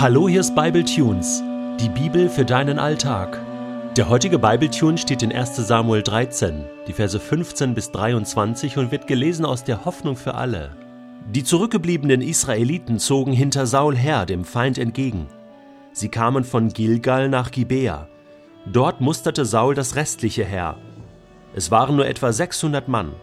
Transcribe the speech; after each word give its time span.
Hallo, 0.00 0.28
hier 0.28 0.38
ist 0.38 0.54
Bible 0.54 0.84
Tunes, 0.84 1.42
die 1.80 1.88
Bibel 1.88 2.28
für 2.28 2.44
deinen 2.44 2.78
Alltag. 2.78 3.36
Der 3.96 4.08
heutige 4.08 4.38
Bible 4.38 4.70
Tune 4.70 4.96
steht 4.96 5.24
in 5.24 5.32
1. 5.32 5.56
Samuel 5.56 6.04
13, 6.04 6.64
die 6.86 6.92
Verse 6.92 7.18
15 7.18 7.74
bis 7.74 7.90
23 7.90 8.78
und 8.78 8.92
wird 8.92 9.08
gelesen 9.08 9.44
aus 9.44 9.64
der 9.64 9.84
Hoffnung 9.84 10.14
für 10.14 10.36
alle. 10.36 10.70
Die 11.32 11.42
zurückgebliebenen 11.42 12.20
Israeliten 12.20 13.00
zogen 13.00 13.32
hinter 13.32 13.66
Saul 13.66 13.96
her, 13.96 14.24
dem 14.24 14.44
Feind 14.44 14.78
entgegen. 14.78 15.26
Sie 15.90 16.10
kamen 16.10 16.44
von 16.44 16.68
Gilgal 16.68 17.28
nach 17.28 17.50
Gibea. 17.50 18.06
Dort 18.66 19.00
musterte 19.00 19.44
Saul 19.44 19.74
das 19.74 19.96
restliche 19.96 20.44
Heer. 20.44 20.76
Es 21.56 21.72
waren 21.72 21.96
nur 21.96 22.06
etwa 22.06 22.30
600 22.30 22.86
Mann. 22.86 23.14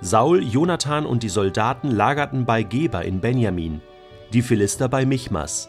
Saul, 0.00 0.42
Jonathan 0.42 1.06
und 1.06 1.22
die 1.22 1.28
Soldaten 1.28 1.92
lagerten 1.92 2.44
bei 2.44 2.64
Geba 2.64 3.02
in 3.02 3.20
Benjamin, 3.20 3.80
die 4.32 4.42
Philister 4.42 4.88
bei 4.88 5.06
Michmas. 5.06 5.68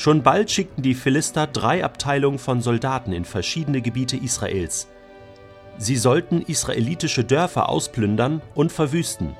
Schon 0.00 0.22
bald 0.22 0.50
schickten 0.50 0.82
die 0.82 0.94
Philister 0.94 1.46
drei 1.46 1.84
Abteilungen 1.84 2.38
von 2.38 2.62
Soldaten 2.62 3.12
in 3.12 3.26
verschiedene 3.26 3.82
Gebiete 3.82 4.16
Israels. 4.16 4.88
Sie 5.76 5.96
sollten 5.96 6.40
israelitische 6.40 7.22
Dörfer 7.22 7.68
ausplündern 7.68 8.40
und 8.54 8.72
verwüsten. 8.72 9.36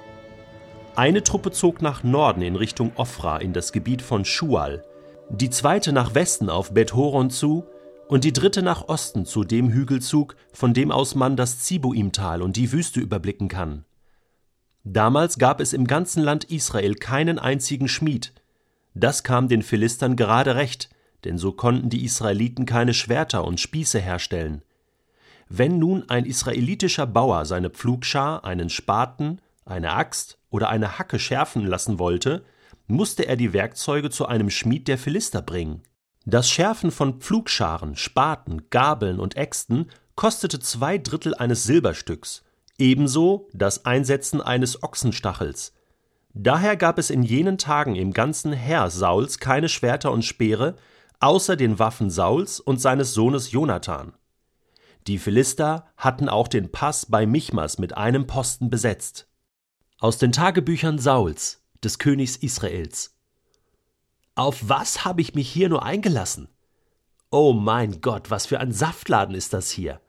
Eine 0.94 1.22
Truppe 1.22 1.50
zog 1.50 1.80
nach 1.80 2.02
Norden 2.02 2.42
in 2.42 2.56
Richtung 2.56 2.92
Ofra 2.96 3.38
in 3.38 3.54
das 3.54 3.72
Gebiet 3.72 4.02
von 4.02 4.26
Schual, 4.26 4.84
die 5.30 5.48
zweite 5.48 5.94
nach 5.94 6.14
Westen 6.14 6.50
auf 6.50 6.74
Bet-Horon 6.74 7.30
zu 7.30 7.64
und 8.06 8.24
die 8.24 8.34
dritte 8.34 8.60
nach 8.60 8.86
Osten 8.86 9.24
zu 9.24 9.44
dem 9.44 9.70
Hügelzug, 9.72 10.36
von 10.52 10.74
dem 10.74 10.92
aus 10.92 11.14
man 11.14 11.36
das 11.36 11.60
Zibuimtal 11.60 12.42
und 12.42 12.56
die 12.56 12.70
Wüste 12.70 13.00
überblicken 13.00 13.48
kann. 13.48 13.86
Damals 14.84 15.38
gab 15.38 15.62
es 15.62 15.72
im 15.72 15.86
ganzen 15.86 16.22
Land 16.22 16.44
Israel 16.44 16.96
keinen 16.96 17.38
einzigen 17.38 17.88
Schmied, 17.88 18.34
das 18.94 19.22
kam 19.22 19.48
den 19.48 19.62
Philistern 19.62 20.16
gerade 20.16 20.56
recht, 20.56 20.90
denn 21.24 21.38
so 21.38 21.52
konnten 21.52 21.90
die 21.90 22.04
Israeliten 22.04 22.66
keine 22.66 22.94
Schwerter 22.94 23.44
und 23.44 23.60
Spieße 23.60 23.98
herstellen. 23.98 24.62
Wenn 25.48 25.78
nun 25.78 26.08
ein 26.08 26.26
israelitischer 26.26 27.06
Bauer 27.06 27.44
seine 27.44 27.70
Pflugschar, 27.70 28.44
einen 28.44 28.70
Spaten, 28.70 29.40
eine 29.64 29.92
Axt 29.92 30.38
oder 30.50 30.68
eine 30.68 30.98
Hacke 30.98 31.18
schärfen 31.18 31.66
lassen 31.66 31.98
wollte, 31.98 32.44
musste 32.86 33.26
er 33.26 33.36
die 33.36 33.52
Werkzeuge 33.52 34.10
zu 34.10 34.26
einem 34.26 34.50
Schmied 34.50 34.88
der 34.88 34.98
Philister 34.98 35.42
bringen. 35.42 35.82
Das 36.26 36.50
Schärfen 36.50 36.90
von 36.90 37.20
Pflugscharen, 37.20 37.96
Spaten, 37.96 38.68
Gabeln 38.70 39.20
und 39.20 39.36
Äxten 39.36 39.86
kostete 40.16 40.60
zwei 40.60 40.98
Drittel 40.98 41.34
eines 41.34 41.64
Silberstücks, 41.64 42.44
ebenso 42.78 43.48
das 43.52 43.86
Einsetzen 43.86 44.40
eines 44.40 44.82
Ochsenstachels, 44.82 45.72
Daher 46.32 46.76
gab 46.76 46.98
es 46.98 47.10
in 47.10 47.22
jenen 47.22 47.58
Tagen 47.58 47.96
im 47.96 48.12
ganzen 48.12 48.52
Heer 48.52 48.90
Sauls 48.90 49.38
keine 49.38 49.68
Schwerter 49.68 50.12
und 50.12 50.24
Speere, 50.24 50.76
außer 51.18 51.56
den 51.56 51.78
Waffen 51.78 52.10
Sauls 52.10 52.60
und 52.60 52.80
seines 52.80 53.14
Sohnes 53.14 53.50
Jonathan. 53.50 54.14
Die 55.06 55.18
Philister 55.18 55.86
hatten 55.96 56.28
auch 56.28 56.46
den 56.46 56.70
Pass 56.70 57.06
bei 57.06 57.26
Michmas 57.26 57.78
mit 57.78 57.96
einem 57.96 58.26
Posten 58.26 58.70
besetzt. 58.70 59.26
Aus 59.98 60.18
den 60.18 60.32
Tagebüchern 60.32 60.98
Sauls, 60.98 61.62
des 61.82 61.98
Königs 61.98 62.36
Israels. 62.36 63.16
Auf 64.34 64.68
was 64.68 65.04
habe 65.04 65.20
ich 65.20 65.34
mich 65.34 65.50
hier 65.50 65.68
nur 65.68 65.82
eingelassen? 65.82 66.48
Oh 67.30 67.52
mein 67.52 68.00
Gott, 68.00 68.30
was 68.30 68.46
für 68.46 68.60
ein 68.60 68.72
Saftladen 68.72 69.34
ist 69.34 69.52
das 69.52 69.70
hier. 69.70 70.00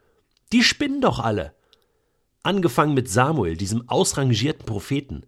Die 0.52 0.62
spinnen 0.62 1.00
doch 1.00 1.18
alle. 1.18 1.54
Angefangen 2.42 2.94
mit 2.94 3.08
Samuel, 3.08 3.56
diesem 3.56 3.88
ausrangierten 3.88 4.66
Propheten, 4.66 5.24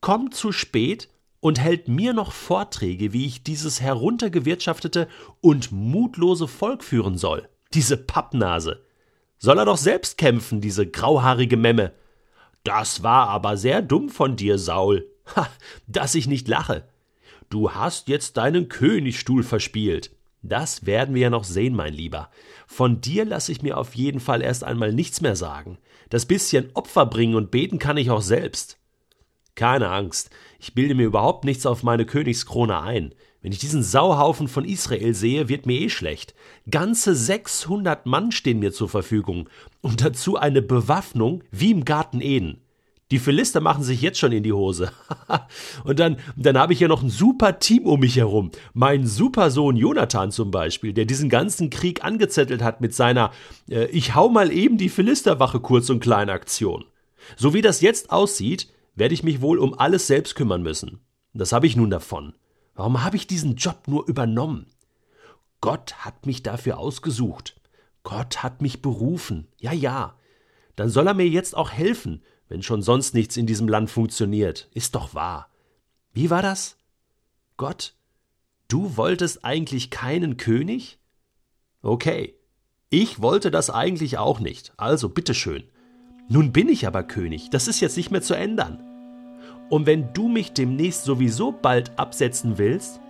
kommt 0.00 0.34
zu 0.34 0.52
spät 0.52 1.08
und 1.40 1.60
hält 1.60 1.88
mir 1.88 2.12
noch 2.12 2.32
Vorträge, 2.32 3.12
wie 3.12 3.26
ich 3.26 3.42
dieses 3.42 3.80
heruntergewirtschaftete 3.80 5.08
und 5.40 5.72
mutlose 5.72 6.48
Volk 6.48 6.82
führen 6.82 7.16
soll. 7.16 7.48
Diese 7.74 7.96
Pappnase. 7.96 8.82
Soll 9.38 9.58
er 9.58 9.64
doch 9.64 9.76
selbst 9.76 10.18
kämpfen, 10.18 10.60
diese 10.60 10.86
grauhaarige 10.86 11.56
Memme. 11.56 11.92
Das 12.64 13.02
war 13.02 13.28
aber 13.28 13.56
sehr 13.56 13.82
dumm 13.82 14.08
von 14.08 14.36
dir, 14.36 14.58
Saul. 14.58 15.06
Ha, 15.36 15.48
dass 15.86 16.14
ich 16.14 16.26
nicht 16.26 16.48
lache. 16.48 16.88
Du 17.50 17.72
hast 17.72 18.08
jetzt 18.08 18.36
deinen 18.36 18.68
Königsstuhl 18.68 19.42
verspielt. 19.42 20.10
Das 20.42 20.86
werden 20.86 21.14
wir 21.14 21.22
ja 21.22 21.30
noch 21.30 21.44
sehen, 21.44 21.74
mein 21.74 21.92
Lieber. 21.92 22.30
Von 22.66 23.00
dir 23.00 23.24
lasse 23.24 23.52
ich 23.52 23.62
mir 23.62 23.76
auf 23.76 23.94
jeden 23.94 24.20
Fall 24.20 24.42
erst 24.42 24.64
einmal 24.64 24.92
nichts 24.92 25.20
mehr 25.20 25.36
sagen. 25.36 25.78
Das 26.10 26.26
bisschen 26.26 26.70
Opfer 26.74 27.06
bringen 27.06 27.34
und 27.34 27.50
beten 27.50 27.78
kann 27.78 27.96
ich 27.96 28.10
auch 28.10 28.22
selbst. 28.22 28.77
Keine 29.58 29.88
Angst, 29.90 30.30
ich 30.60 30.72
bilde 30.74 30.94
mir 30.94 31.06
überhaupt 31.06 31.44
nichts 31.44 31.66
auf 31.66 31.82
meine 31.82 32.06
Königskrone 32.06 32.80
ein. 32.80 33.12
Wenn 33.42 33.50
ich 33.50 33.58
diesen 33.58 33.82
Sauhaufen 33.82 34.46
von 34.46 34.64
Israel 34.64 35.14
sehe, 35.14 35.48
wird 35.48 35.66
mir 35.66 35.80
eh 35.80 35.88
schlecht. 35.88 36.32
Ganze 36.70 37.16
600 37.16 38.06
Mann 38.06 38.30
stehen 38.30 38.60
mir 38.60 38.72
zur 38.72 38.88
Verfügung 38.88 39.48
und 39.80 40.04
dazu 40.04 40.36
eine 40.36 40.62
Bewaffnung 40.62 41.42
wie 41.50 41.72
im 41.72 41.84
Garten 41.84 42.20
Eden. 42.20 42.60
Die 43.10 43.18
Philister 43.18 43.60
machen 43.60 43.82
sich 43.82 44.00
jetzt 44.00 44.20
schon 44.20 44.30
in 44.30 44.44
die 44.44 44.52
Hose. 44.52 44.92
und 45.84 45.98
dann, 45.98 46.18
dann 46.36 46.56
habe 46.56 46.72
ich 46.72 46.78
ja 46.78 46.86
noch 46.86 47.02
ein 47.02 47.10
super 47.10 47.58
Team 47.58 47.84
um 47.84 47.98
mich 47.98 48.14
herum. 48.14 48.52
Mein 48.74 49.08
Supersohn 49.08 49.76
Jonathan 49.76 50.30
zum 50.30 50.52
Beispiel, 50.52 50.92
der 50.92 51.04
diesen 51.04 51.30
ganzen 51.30 51.68
Krieg 51.68 52.04
angezettelt 52.04 52.62
hat 52.62 52.80
mit 52.80 52.94
seiner 52.94 53.32
äh, 53.68 53.86
Ich 53.86 54.14
hau 54.14 54.28
mal 54.28 54.52
eben 54.52 54.78
die 54.78 54.88
Philisterwache 54.88 55.58
kurz 55.58 55.90
und 55.90 55.98
klein 55.98 56.30
Aktion. 56.30 56.84
So 57.36 57.54
wie 57.54 57.60
das 57.60 57.80
jetzt 57.80 58.12
aussieht, 58.12 58.68
werde 58.98 59.14
ich 59.14 59.22
mich 59.22 59.40
wohl 59.40 59.58
um 59.58 59.78
alles 59.78 60.06
selbst 60.06 60.34
kümmern 60.34 60.62
müssen. 60.62 61.00
Das 61.32 61.52
habe 61.52 61.66
ich 61.66 61.76
nun 61.76 61.90
davon. 61.90 62.34
Warum 62.74 63.04
habe 63.04 63.16
ich 63.16 63.26
diesen 63.26 63.56
Job 63.56 63.82
nur 63.86 64.06
übernommen? 64.08 64.66
Gott 65.60 66.04
hat 66.04 66.26
mich 66.26 66.42
dafür 66.42 66.78
ausgesucht. 66.78 67.60
Gott 68.02 68.42
hat 68.42 68.62
mich 68.62 68.82
berufen. 68.82 69.48
Ja, 69.58 69.72
ja. 69.72 70.16
Dann 70.76 70.88
soll 70.88 71.06
er 71.08 71.14
mir 71.14 71.28
jetzt 71.28 71.56
auch 71.56 71.70
helfen, 71.70 72.22
wenn 72.48 72.62
schon 72.62 72.82
sonst 72.82 73.14
nichts 73.14 73.36
in 73.36 73.46
diesem 73.46 73.68
Land 73.68 73.90
funktioniert. 73.90 74.68
Ist 74.72 74.94
doch 74.94 75.14
wahr. 75.14 75.50
Wie 76.12 76.30
war 76.30 76.42
das? 76.42 76.76
Gott, 77.56 77.94
du 78.68 78.96
wolltest 78.96 79.44
eigentlich 79.44 79.90
keinen 79.90 80.36
König? 80.36 80.98
Okay. 81.82 82.34
Ich 82.90 83.20
wollte 83.20 83.50
das 83.50 83.68
eigentlich 83.68 84.16
auch 84.16 84.40
nicht. 84.40 84.72
Also 84.78 85.10
bitteschön. 85.10 85.64
Nun 86.28 86.52
bin 86.52 86.68
ich 86.68 86.86
aber 86.86 87.02
König. 87.02 87.50
Das 87.50 87.68
ist 87.68 87.80
jetzt 87.80 87.96
nicht 87.96 88.10
mehr 88.10 88.22
zu 88.22 88.34
ändern. 88.34 88.87
Und 89.68 89.86
wenn 89.86 90.12
du 90.12 90.28
mich 90.28 90.52
demnächst 90.52 91.04
sowieso 91.04 91.52
bald 91.52 91.92
absetzen 91.98 92.58
willst, 92.58 93.00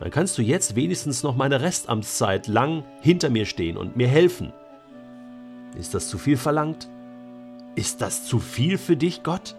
dann 0.00 0.10
kannst 0.10 0.38
du 0.38 0.42
jetzt 0.42 0.76
wenigstens 0.76 1.22
noch 1.22 1.36
meine 1.36 1.60
Restamtszeit 1.60 2.46
lang 2.46 2.84
hinter 3.00 3.30
mir 3.30 3.46
stehen 3.46 3.76
und 3.76 3.96
mir 3.96 4.08
helfen. 4.08 4.52
Ist 5.76 5.94
das 5.94 6.08
zu 6.08 6.18
viel 6.18 6.36
verlangt? 6.36 6.88
Ist 7.74 8.00
das 8.00 8.24
zu 8.24 8.38
viel 8.38 8.78
für 8.78 8.96
dich, 8.96 9.22
Gott? 9.22 9.54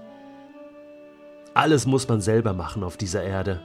Alles 1.54 1.86
muss 1.86 2.08
man 2.08 2.22
selber 2.22 2.54
machen 2.54 2.84
auf 2.84 2.98
dieser 2.98 3.24
Erde. 3.24 3.60